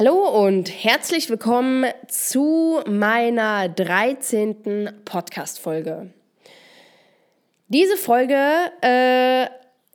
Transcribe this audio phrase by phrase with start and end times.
[0.00, 5.02] Hallo und herzlich willkommen zu meiner 13.
[5.04, 6.08] Podcast-Folge.
[7.68, 8.34] Diese Folge
[8.80, 9.44] äh,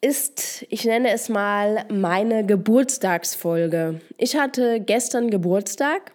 [0.07, 3.99] ist, ich nenne es mal, meine Geburtstagsfolge.
[4.19, 6.11] Ich hatte gestern Geburtstag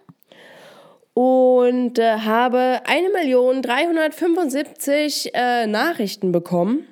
[1.12, 6.86] und äh, habe 1.375.000 äh, Nachrichten bekommen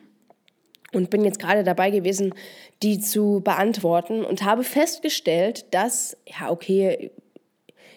[0.93, 2.35] und bin jetzt gerade dabei gewesen,
[2.83, 7.11] die zu beantworten und habe festgestellt, dass, ja, okay,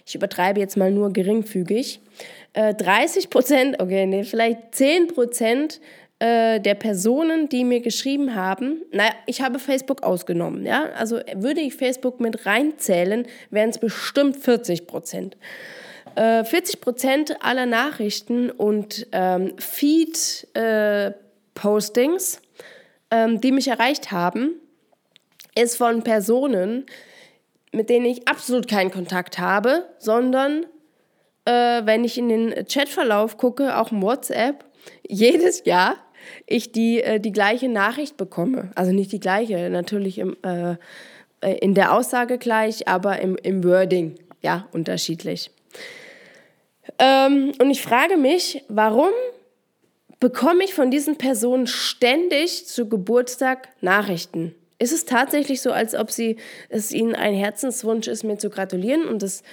[0.05, 2.01] ich übertreibe jetzt mal nur geringfügig,
[2.53, 5.79] äh, 30 Prozent, okay, nee, vielleicht 10 Prozent
[6.19, 11.61] äh, der Personen, die mir geschrieben haben, naja, ich habe Facebook ausgenommen, ja, also würde
[11.61, 15.37] ich Facebook mit reinzählen, wären es bestimmt 40 Prozent.
[16.15, 22.39] 40 äh, Prozent aller Nachrichten und ähm, Feed-Postings äh,
[23.11, 24.55] ähm, die mich erreicht haben,
[25.55, 26.85] ist von Personen,
[27.71, 30.65] mit denen ich absolut keinen Kontakt habe, sondern
[31.45, 34.65] äh, wenn ich in den Chatverlauf gucke, auch im WhatsApp,
[35.07, 35.95] jedes Jahr
[36.45, 38.71] ich die, äh, die gleiche Nachricht bekomme.
[38.75, 40.75] Also nicht die gleiche, natürlich im, äh,
[41.41, 45.51] äh in der Aussage gleich, aber im, im Wording, ja, unterschiedlich.
[46.99, 49.11] Ähm, und ich frage mich, warum
[50.21, 54.55] bekomme ich von diesen Personen ständig zu Geburtstag Nachrichten.
[54.79, 56.37] Ist es tatsächlich so, als ob sie,
[56.69, 59.43] es ihnen ein Herzenswunsch ist, mir zu gratulieren und das,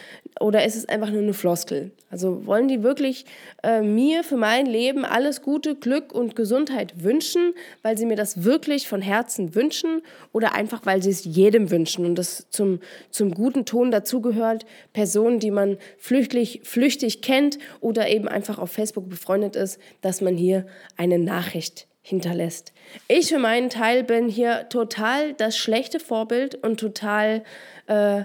[0.41, 1.91] oder ist es einfach nur eine Floskel?
[2.11, 3.27] Also wollen die wirklich
[3.63, 8.45] äh, mir für mein Leben alles Gute, Glück und Gesundheit wünschen, weil sie mir das
[8.45, 13.33] wirklich von Herzen wünschen oder einfach, weil sie es jedem wünschen und das zum, zum
[13.33, 19.55] guten Ton dazugehört, Personen, die man flüchtig, flüchtig kennt oder eben einfach auf Facebook befreundet
[19.55, 22.73] ist, dass man hier eine Nachricht hinterlässt.
[23.07, 27.45] Ich für meinen Teil bin hier total das schlechte Vorbild und total
[27.87, 28.23] äh,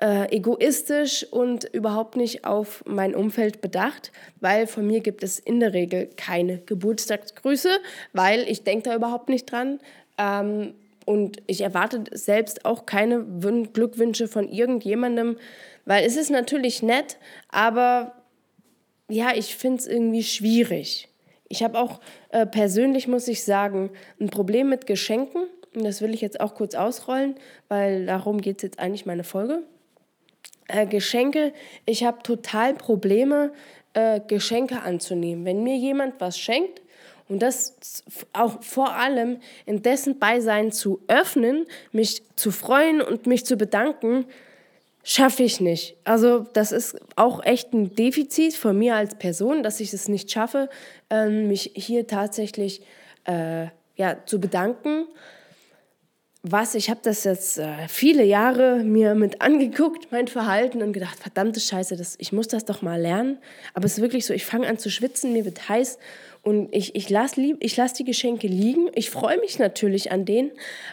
[0.00, 5.60] äh, egoistisch und überhaupt nicht auf mein Umfeld bedacht, weil von mir gibt es in
[5.60, 7.70] der Regel keine Geburtstagsgrüße,
[8.12, 9.80] weil ich denke da überhaupt nicht dran.
[10.16, 10.74] Ähm,
[11.04, 15.38] und ich erwarte selbst auch keine Glückwünsche von irgendjemandem,
[15.86, 17.16] weil es ist natürlich nett,
[17.48, 18.12] aber
[19.08, 21.08] ja, ich finde es irgendwie schwierig.
[21.48, 23.90] Ich habe auch äh, persönlich, muss ich sagen,
[24.20, 25.46] ein Problem mit Geschenken.
[25.74, 27.36] Und das will ich jetzt auch kurz ausrollen,
[27.68, 29.62] weil darum geht es jetzt eigentlich meine Folge.
[30.68, 31.52] Äh, Geschenke,
[31.86, 33.52] ich habe total Probleme,
[33.94, 35.44] äh, Geschenke anzunehmen.
[35.44, 36.82] Wenn mir jemand was schenkt,
[37.28, 43.44] und das auch vor allem in dessen Beisein zu öffnen, mich zu freuen und mich
[43.44, 44.24] zu bedanken,
[45.02, 45.96] schaffe ich nicht.
[46.04, 50.30] Also das ist auch echt ein Defizit von mir als Person, dass ich es nicht
[50.30, 50.68] schaffe,
[51.10, 52.82] ähm, mich hier tatsächlich
[53.24, 53.66] äh,
[53.96, 55.06] ja, zu bedanken.
[56.50, 61.18] Was, ich habe das jetzt äh, viele Jahre mir mit angeguckt, mein Verhalten und gedacht,
[61.18, 63.36] verdammte Scheiße, das, ich muss das doch mal lernen.
[63.74, 65.98] Aber es ist wirklich so, ich fange an zu schwitzen, mir wird heiß
[66.42, 67.38] und ich, ich lasse
[67.76, 68.88] lass die Geschenke liegen.
[68.94, 70.50] Ich freue mich natürlich an denen,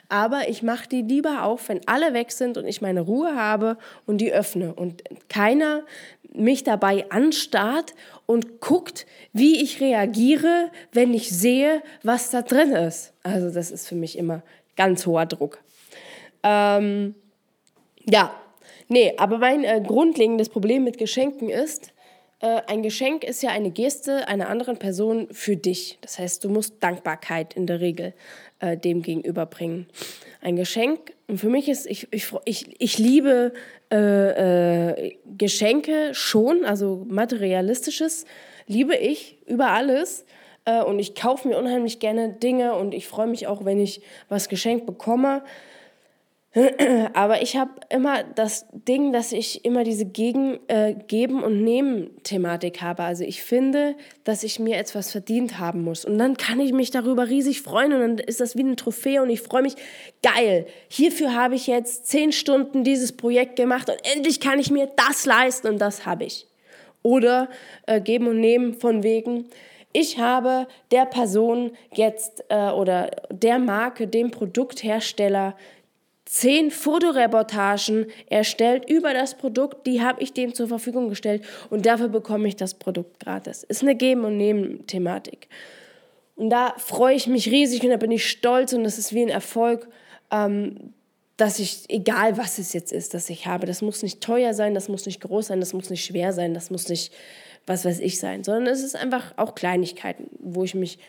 [0.10, 3.78] aber ich mache die lieber auf, wenn alle weg sind und ich meine Ruhe habe
[4.06, 4.74] und die öffne.
[4.74, 5.86] Und keiner
[6.34, 7.94] mich dabei anstarrt
[8.26, 13.14] und guckt, wie ich reagiere, wenn ich sehe, was da drin ist.
[13.24, 14.44] Also das ist für mich immer
[14.76, 15.60] ganz hoher Druck.
[16.44, 17.16] Ähm,
[18.06, 18.36] ja,
[18.88, 21.94] nee, aber mein äh, grundlegendes Problem mit Geschenken ist,
[22.40, 25.98] äh, ein Geschenk ist ja eine Geste einer anderen Person für dich.
[26.02, 28.14] Das heißt, du musst Dankbarkeit in der Regel
[28.60, 29.88] äh, dem gegenüberbringen.
[30.42, 33.54] Ein Geschenk, und für mich ist, ich, ich, ich, ich liebe
[33.92, 38.26] äh, äh, Geschenke schon, also materialistisches,
[38.68, 40.26] liebe ich über alles.
[40.66, 44.02] Äh, und ich kaufe mir unheimlich gerne Dinge und ich freue mich auch, wenn ich
[44.28, 45.44] was geschenkt bekomme.
[47.14, 52.82] Aber ich habe immer das Ding, dass ich immer diese Gegen, äh, Geben- und Nehmen-Thematik
[52.82, 53.04] habe.
[53.04, 56.06] Also ich finde, dass ich mir etwas verdient haben muss.
[56.06, 59.22] Und dann kann ich mich darüber riesig freuen und dann ist das wie eine Trophäe
[59.22, 59.76] und ich freue mich,
[60.24, 64.90] geil, hierfür habe ich jetzt zehn Stunden dieses Projekt gemacht und endlich kann ich mir
[64.96, 66.48] das leisten und das habe ich.
[67.04, 67.50] Oder
[67.86, 69.50] äh, Geben und Nehmen von wegen,
[69.96, 75.56] ich habe der Person jetzt äh, oder der Marke, dem Produkthersteller
[76.26, 82.10] zehn Fotoreportagen erstellt über das Produkt, die habe ich dem zur Verfügung gestellt und dafür
[82.10, 83.64] bekomme ich das Produkt gratis.
[83.64, 85.48] Ist eine Geben- und Nehmen-Thematik.
[86.36, 89.22] Und da freue ich mich riesig und da bin ich stolz und das ist wie
[89.22, 89.88] ein Erfolg,
[90.30, 90.94] ähm,
[91.38, 94.74] dass ich, egal was es jetzt ist, das ich habe, das muss nicht teuer sein,
[94.74, 97.14] das muss nicht groß sein, das muss nicht schwer sein, das muss nicht
[97.68, 101.00] was weiß ich sein, sondern es ist einfach auch Kleinigkeiten, wo ich mich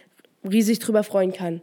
[0.45, 1.61] riesig drüber freuen kann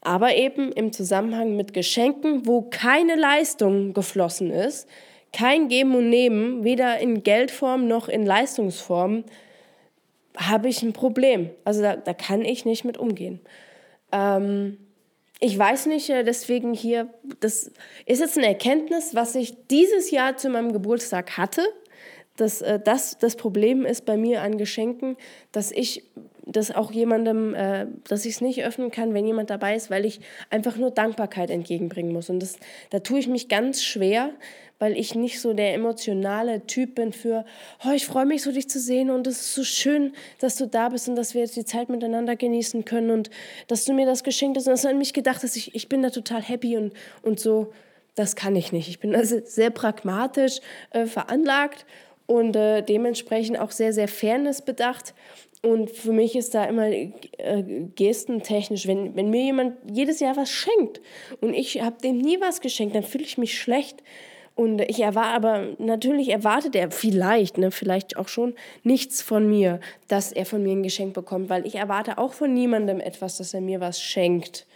[0.00, 4.88] aber eben im Zusammenhang mit Geschenken, wo keine Leistung geflossen ist,
[5.32, 9.24] kein Geben und Nehmen, weder in Geldform noch in Leistungsform,
[10.36, 11.50] habe ich ein Problem.
[11.64, 13.40] Also da, da kann ich nicht mit umgehen.
[14.10, 14.78] Ähm,
[15.38, 17.08] ich weiß nicht, äh, deswegen hier,
[17.40, 17.70] das
[18.06, 21.62] ist jetzt eine Erkenntnis, was ich dieses Jahr zu meinem Geburtstag hatte,
[22.40, 25.16] dass äh, das das Problem ist bei mir an Geschenken,
[25.52, 26.04] dass ich
[26.46, 30.04] das auch jemandem, äh, dass ich es nicht öffnen kann, wenn jemand dabei ist, weil
[30.04, 32.30] ich einfach nur Dankbarkeit entgegenbringen muss.
[32.30, 32.58] Und das,
[32.90, 34.30] da tue ich mich ganz schwer,
[34.78, 37.44] weil ich nicht so der emotionale Typ bin für,
[37.84, 40.66] oh, ich freue mich so, dich zu sehen und es ist so schön, dass du
[40.66, 43.30] da bist und dass wir jetzt die Zeit miteinander genießen können und
[43.68, 45.88] dass du mir das geschenkt hast und dass du an mich gedacht hast, ich, ich
[45.88, 47.72] bin da total happy und, und so.
[48.16, 48.88] Das kann ich nicht.
[48.88, 50.58] Ich bin also sehr pragmatisch
[50.90, 51.86] äh, veranlagt
[52.30, 55.14] und äh, dementsprechend auch sehr, sehr fairnessbedacht.
[55.62, 57.12] Und für mich ist da immer äh,
[57.96, 61.00] gestentechnisch, wenn, wenn mir jemand jedes Jahr was schenkt
[61.40, 64.04] und ich habe dem nie was geschenkt, dann fühle ich mich schlecht.
[64.54, 68.54] Und ich erwarte, aber natürlich erwartet er vielleicht, ne, vielleicht auch schon
[68.84, 72.52] nichts von mir, dass er von mir ein Geschenk bekommt, weil ich erwarte auch von
[72.52, 74.66] niemandem etwas, dass er mir was schenkt.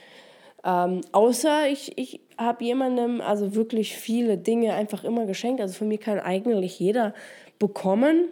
[0.65, 5.61] Ähm, außer ich, ich habe jemandem also wirklich viele Dinge einfach immer geschenkt.
[5.61, 7.13] Also von mir kann eigentlich jeder
[7.67, 8.29] bekommen.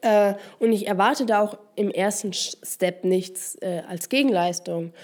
[0.00, 4.94] Äh, und ich erwarte da auch im ersten Step nichts äh, als Gegenleistung.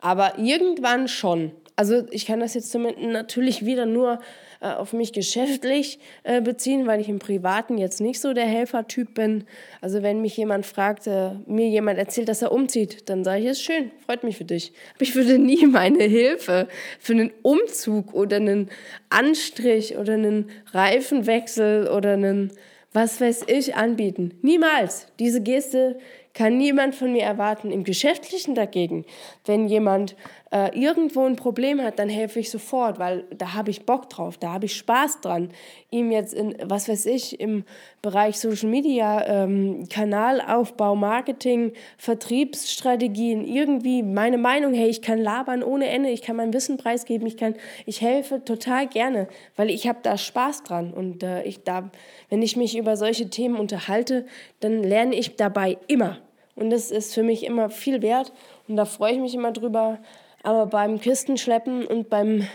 [0.00, 1.52] Aber irgendwann schon.
[1.76, 4.20] Also ich kann das jetzt natürlich wieder nur
[4.60, 9.12] äh, auf mich geschäftlich äh, beziehen, weil ich im Privaten jetzt nicht so der Helfertyp
[9.14, 9.44] bin.
[9.80, 13.46] Also wenn mich jemand fragt, äh, mir jemand erzählt, dass er umzieht, dann sage ich,
[13.46, 14.72] es ist schön, freut mich für dich.
[14.94, 16.68] Aber ich würde nie meine Hilfe
[17.00, 18.70] für einen Umzug oder einen
[19.10, 22.52] Anstrich oder einen Reifenwechsel oder einen
[22.94, 24.38] was weiß ich anbieten.
[24.42, 25.08] Niemals.
[25.18, 25.98] Diese Geste
[26.32, 27.72] kann niemand von mir erwarten.
[27.72, 29.04] Im Geschäftlichen dagegen,
[29.44, 30.14] wenn jemand
[30.54, 34.38] äh, irgendwo ein Problem hat, dann helfe ich sofort, weil da habe ich Bock drauf,
[34.38, 35.48] da habe ich Spaß dran.
[35.90, 37.64] Ihm jetzt in, was weiß ich, im
[38.02, 45.88] Bereich Social Media, ähm, Kanalaufbau, Marketing, Vertriebsstrategien, irgendwie meine Meinung, hey, ich kann labern ohne
[45.88, 49.26] Ende, ich kann mein Wissen preisgeben, ich kann, ich helfe total gerne,
[49.56, 51.90] weil ich habe da Spaß dran und äh, ich da,
[52.30, 54.24] wenn ich mich über solche Themen unterhalte,
[54.60, 56.18] dann lerne ich dabei immer.
[56.54, 58.32] Und das ist für mich immer viel wert
[58.68, 59.98] und da freue ich mich immer drüber.
[60.44, 62.46] Aber beim Kistenschleppen und beim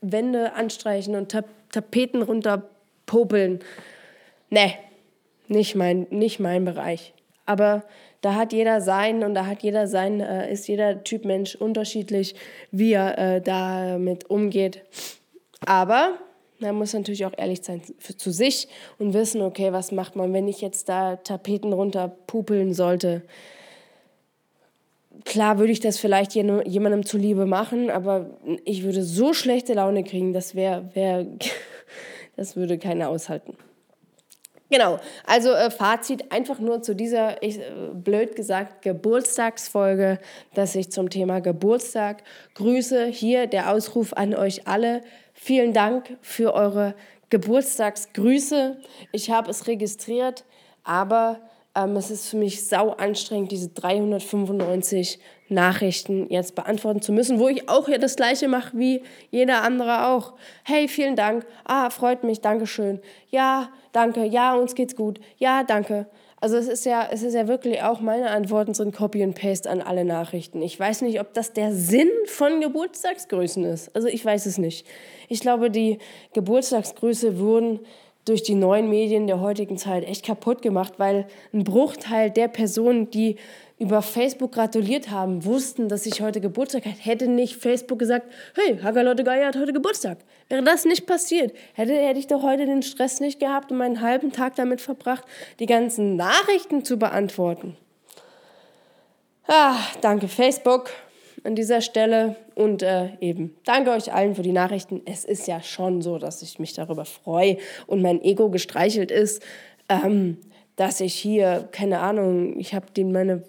[0.00, 3.58] Wände anstreichen und Tap Tapeten runterpopeln,
[4.48, 4.72] ne,
[5.48, 7.12] nicht mein, nicht mein Bereich.
[7.44, 7.82] Aber
[8.22, 12.34] da hat jeder sein und da hat jeder sein, äh, ist jeder Typ Mensch unterschiedlich,
[12.70, 14.82] wie er äh, damit umgeht.
[15.66, 16.14] Aber
[16.60, 18.68] man muss natürlich auch ehrlich sein für, zu sich
[18.98, 23.22] und wissen, okay, was macht man, wenn ich jetzt da Tapeten runterpupeln sollte.
[25.24, 30.32] Klar würde ich das vielleicht jemandem zuliebe machen, aber ich würde so schlechte Laune kriegen,
[30.32, 31.26] das wäre, wär,
[32.36, 33.56] das würde keiner aushalten.
[34.68, 37.62] Genau, also äh, Fazit einfach nur zu dieser, ich, äh,
[37.94, 40.18] blöd gesagt, Geburtstagsfolge,
[40.54, 42.24] dass ich zum Thema Geburtstag
[42.54, 43.06] grüße.
[43.06, 45.02] Hier der Ausruf an euch alle.
[45.34, 46.94] Vielen Dank für eure
[47.30, 48.76] Geburtstagsgrüße.
[49.12, 50.44] Ich habe es registriert,
[50.82, 51.40] aber
[51.76, 55.18] ähm, es ist für mich sau anstrengend, diese 395
[55.48, 60.06] Nachrichten jetzt beantworten zu müssen, wo ich auch ja das gleiche mache wie jeder andere
[60.08, 60.34] auch.
[60.64, 61.46] Hey, vielen Dank.
[61.64, 63.00] Ah, freut mich, Dankeschön.
[63.30, 64.24] Ja, danke.
[64.24, 65.20] Ja, uns geht's gut.
[65.38, 66.06] Ja, danke.
[66.38, 69.70] Also es ist ja, es ist ja wirklich auch meine Antworten sind Copy and Paste
[69.70, 70.60] an alle Nachrichten.
[70.60, 73.94] Ich weiß nicht, ob das der Sinn von Geburtstagsgrüßen ist.
[73.96, 74.86] Also ich weiß es nicht.
[75.28, 75.98] Ich glaube, die
[76.34, 77.80] Geburtstagsgrüße wurden
[78.26, 83.08] durch die neuen Medien der heutigen Zeit echt kaputt gemacht, weil ein Bruchteil der Personen,
[83.10, 83.36] die
[83.78, 87.00] über Facebook gratuliert haben, wussten, dass ich heute Geburtstag hätte.
[87.00, 90.18] Hätte nicht Facebook gesagt, hey, Hagalotte Geier hat heute Geburtstag.
[90.48, 94.00] Wäre das nicht passiert, hätte, hätte ich doch heute den Stress nicht gehabt und meinen
[94.00, 95.24] halben Tag damit verbracht,
[95.60, 97.76] die ganzen Nachrichten zu beantworten.
[99.46, 100.90] Ah, danke Facebook
[101.46, 105.02] an dieser Stelle und äh, eben danke euch allen für die Nachrichten.
[105.06, 109.42] Es ist ja schon so, dass ich mich darüber freue und mein Ego gestreichelt ist,
[109.88, 110.38] ähm,
[110.76, 113.42] dass ich hier, keine Ahnung, ich habe meine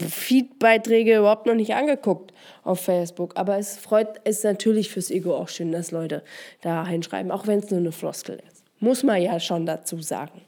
[0.00, 3.36] Feed-Beiträge überhaupt noch nicht angeguckt auf Facebook.
[3.36, 6.22] Aber es freut, ist natürlich fürs Ego auch schön, dass Leute
[6.60, 8.64] da hinschreiben, auch wenn es nur eine Floskel ist.
[8.78, 10.42] Muss man ja schon dazu sagen.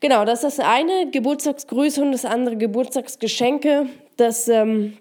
[0.00, 3.86] Genau, das ist das eine, Geburtstagsgrüße und das andere Geburtstagsgeschenke.
[4.16, 4.96] Das ähm,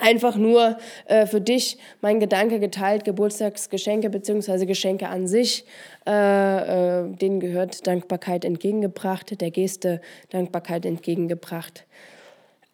[0.00, 4.66] einfach nur äh, für dich mein Gedanke geteilt, Geburtstagsgeschenke bzw.
[4.66, 5.64] Geschenke an sich,
[6.06, 6.10] äh,
[7.02, 11.86] äh, denen gehört Dankbarkeit entgegengebracht, der Geste Dankbarkeit entgegengebracht.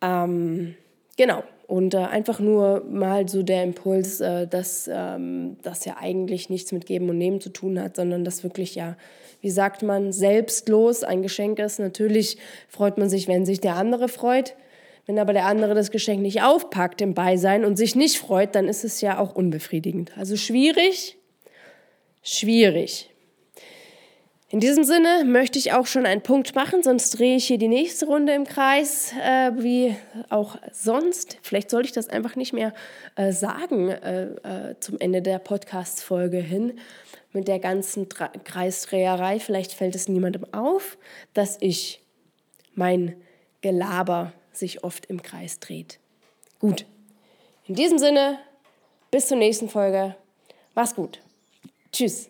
[0.02, 0.74] Ähm,
[1.16, 1.42] genau.
[1.66, 6.72] Und äh, einfach nur mal so der Impuls, äh, dass ähm, das ja eigentlich nichts
[6.72, 8.96] mit Geben und Nehmen zu tun hat, sondern dass wirklich ja,
[9.40, 11.78] wie sagt man, selbstlos ein Geschenk ist.
[11.78, 14.56] Natürlich freut man sich, wenn sich der andere freut.
[15.10, 18.68] Wenn aber der andere das Geschenk nicht aufpackt im Beisein und sich nicht freut, dann
[18.68, 20.16] ist es ja auch unbefriedigend.
[20.16, 21.18] Also schwierig,
[22.22, 23.10] schwierig.
[24.50, 27.66] In diesem Sinne möchte ich auch schon einen Punkt machen, sonst drehe ich hier die
[27.66, 29.96] nächste Runde im Kreis, äh, wie
[30.28, 31.38] auch sonst.
[31.42, 32.72] Vielleicht sollte ich das einfach nicht mehr
[33.16, 36.78] äh, sagen äh, äh zum Ende der Podcast-Folge hin
[37.32, 39.40] mit der ganzen Tra Kreisdreherei.
[39.40, 40.98] Vielleicht fällt es niemandem auf,
[41.34, 42.00] dass ich
[42.76, 43.16] mein
[43.60, 45.98] Gelaber sich oft im Kreis dreht.
[46.58, 46.86] Gut,
[47.66, 48.38] in diesem Sinne,
[49.10, 50.16] bis zur nächsten Folge.
[50.74, 51.20] Mach's gut.
[51.92, 52.29] Tschüss.